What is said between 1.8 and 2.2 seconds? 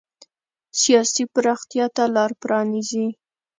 ته